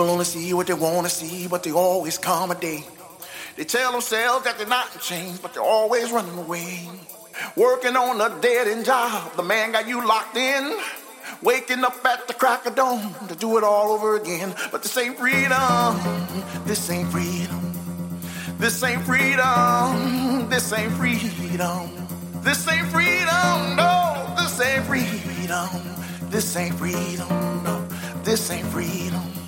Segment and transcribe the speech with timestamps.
[0.00, 2.86] People only see what they want to see, but they always come a day.
[3.56, 6.88] They tell themselves that they're not in chains, but they're always running away.
[7.54, 10.74] Working on a dead end job, the man got you locked in.
[11.42, 14.54] Waking up at the crack of dawn to do it all over again.
[14.72, 16.00] But this ain't freedom.
[16.64, 17.74] This ain't freedom.
[18.56, 20.48] This ain't freedom.
[20.48, 21.90] This ain't freedom.
[22.40, 23.76] This ain't freedom.
[23.76, 25.68] No, this ain't freedom.
[26.30, 27.28] This ain't freedom.
[27.64, 27.86] No,
[28.24, 29.39] this ain't freedom.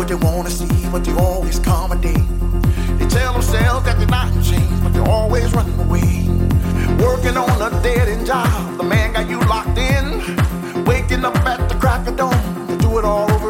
[0.00, 2.22] What they wanna see, but they always come a day.
[2.96, 6.26] They tell themselves that they're not in chains, but they're always running away.
[7.04, 10.04] Working on a dead end job, the man got you locked in.
[10.86, 13.49] Waking up at the crack of dawn to do it all over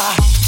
[0.00, 0.39] Bye.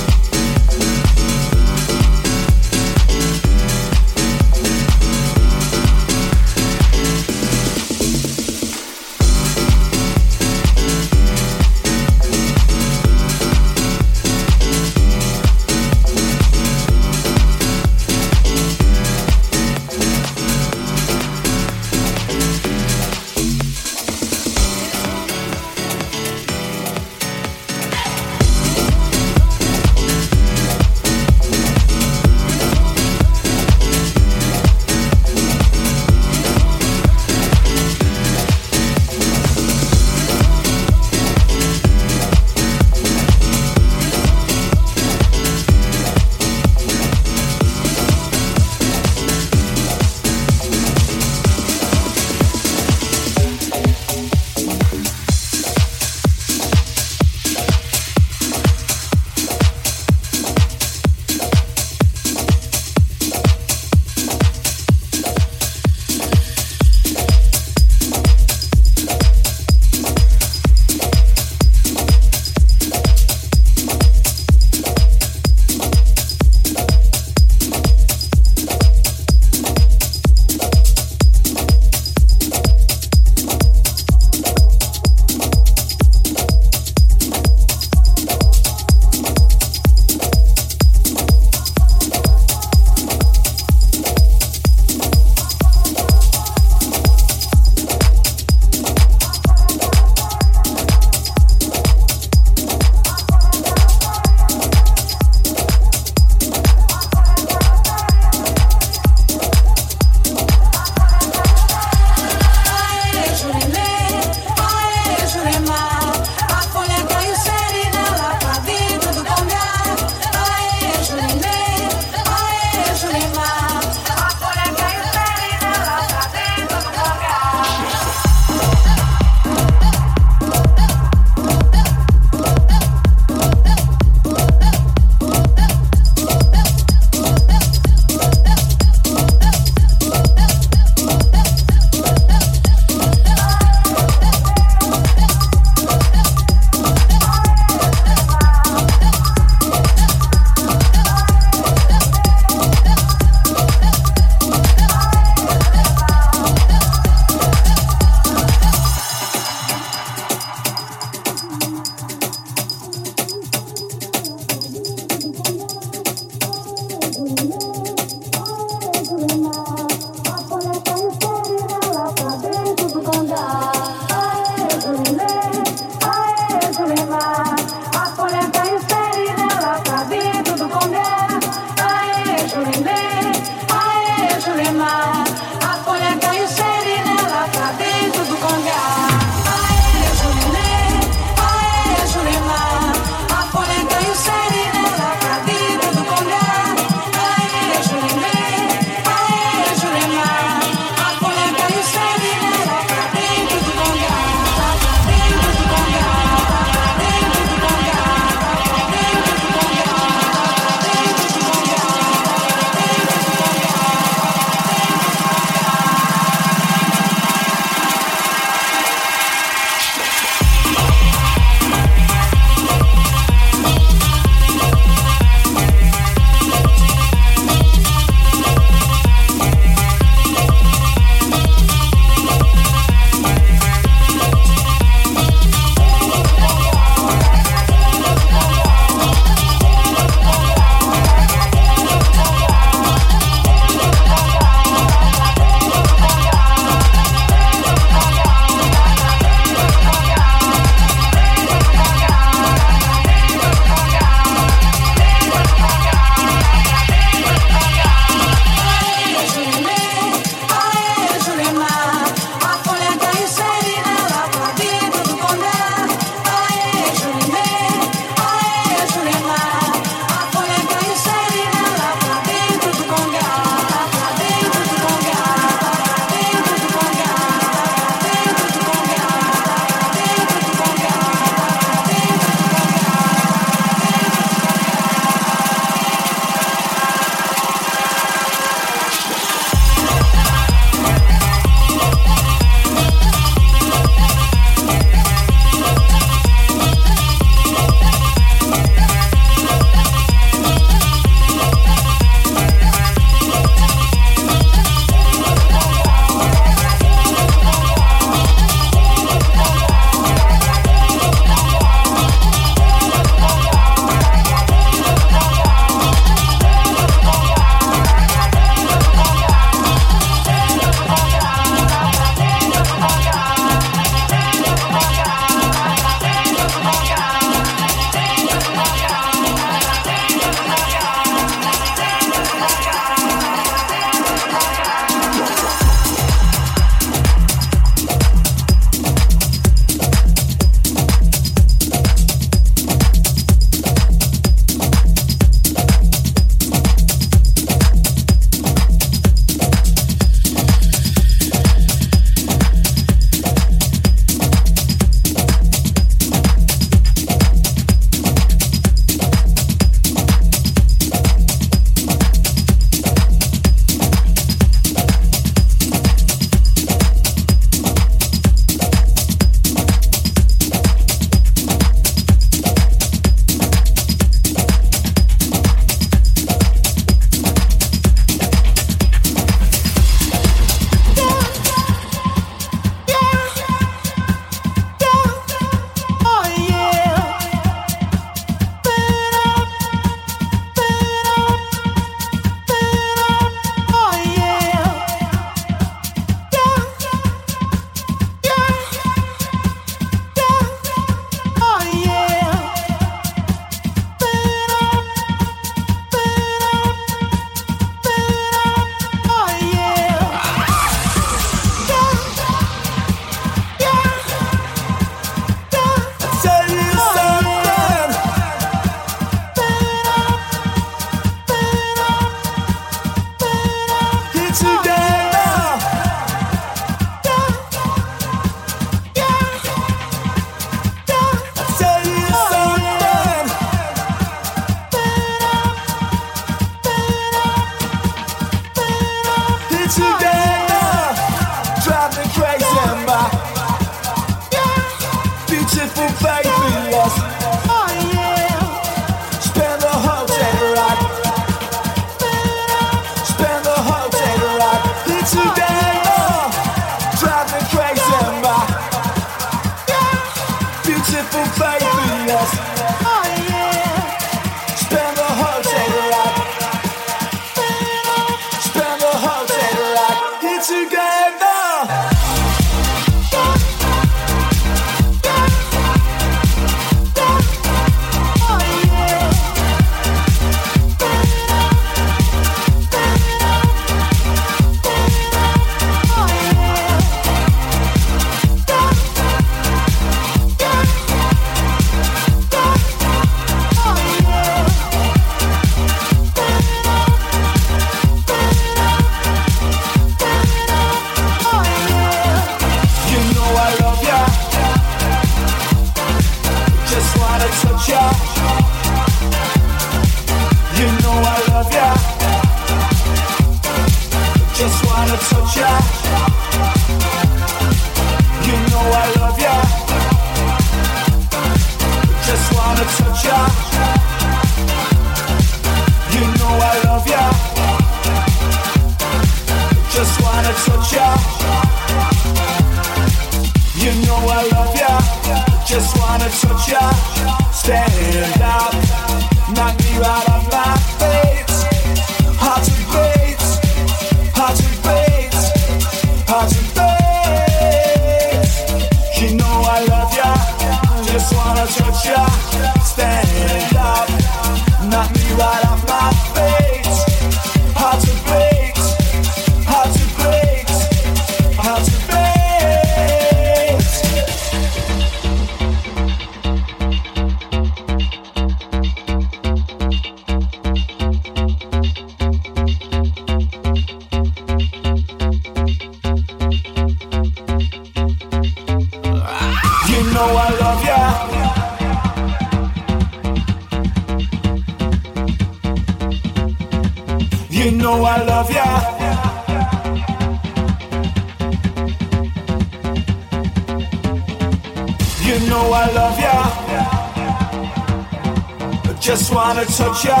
[599.84, 600.00] ya.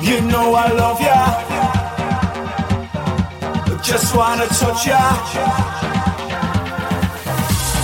[0.00, 1.20] You know I love ya.
[3.82, 5.02] Just wanna touch ya.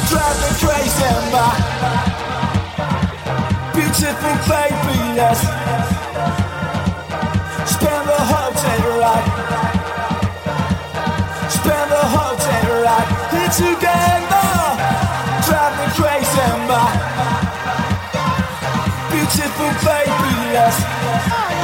[0.09, 1.47] Drive me crazy, my
[3.75, 4.99] beautiful baby.
[7.75, 9.29] Spend the whole day right.
[11.57, 13.09] Spend the whole day right.
[13.33, 14.34] Here together.
[19.35, 21.64] beautiful baby, yes.